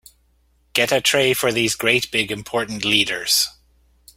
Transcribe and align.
Get 0.73 0.91
a 0.91 0.99
tray 0.99 1.35
for 1.35 1.51
these 1.51 1.75
great 1.75 2.09
big 2.09 2.31
important 2.31 2.83
leaders. 2.83 3.49